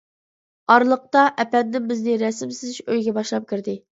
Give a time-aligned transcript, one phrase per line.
[0.75, 3.79] ئارىلىقتا، ئەپەندىم بىزنى رەسىم سىزىش ئۆيىگە باشلاپ كىردى.